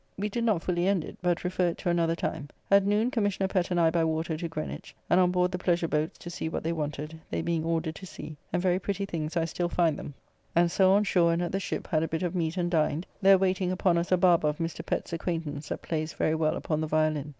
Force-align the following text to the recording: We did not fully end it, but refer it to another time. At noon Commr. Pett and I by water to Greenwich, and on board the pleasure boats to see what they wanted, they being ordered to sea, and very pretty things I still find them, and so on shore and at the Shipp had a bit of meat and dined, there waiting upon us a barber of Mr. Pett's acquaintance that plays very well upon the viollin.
We 0.17 0.29
did 0.29 0.45
not 0.45 0.63
fully 0.63 0.87
end 0.87 1.03
it, 1.03 1.19
but 1.21 1.43
refer 1.43 1.67
it 1.67 1.77
to 1.77 1.89
another 1.91 2.15
time. 2.15 2.49
At 2.71 2.87
noon 2.87 3.11
Commr. 3.11 3.47
Pett 3.47 3.69
and 3.69 3.79
I 3.79 3.91
by 3.91 4.03
water 4.03 4.35
to 4.35 4.47
Greenwich, 4.47 4.95
and 5.11 5.19
on 5.19 5.29
board 5.29 5.51
the 5.51 5.59
pleasure 5.59 5.87
boats 5.87 6.17
to 6.17 6.31
see 6.31 6.49
what 6.49 6.63
they 6.63 6.73
wanted, 6.73 7.19
they 7.29 7.43
being 7.43 7.63
ordered 7.63 7.93
to 7.97 8.07
sea, 8.07 8.35
and 8.51 8.63
very 8.63 8.79
pretty 8.79 9.05
things 9.05 9.37
I 9.37 9.45
still 9.45 9.69
find 9.69 9.99
them, 9.99 10.15
and 10.55 10.71
so 10.71 10.91
on 10.93 11.03
shore 11.03 11.33
and 11.33 11.41
at 11.43 11.51
the 11.51 11.59
Shipp 11.59 11.85
had 11.85 12.01
a 12.01 12.07
bit 12.07 12.23
of 12.23 12.33
meat 12.33 12.57
and 12.57 12.71
dined, 12.71 13.05
there 13.21 13.37
waiting 13.37 13.71
upon 13.71 13.95
us 13.99 14.11
a 14.11 14.17
barber 14.17 14.47
of 14.47 14.57
Mr. 14.57 14.83
Pett's 14.83 15.13
acquaintance 15.13 15.69
that 15.69 15.83
plays 15.83 16.13
very 16.13 16.33
well 16.33 16.55
upon 16.55 16.81
the 16.81 16.87
viollin. 16.87 17.29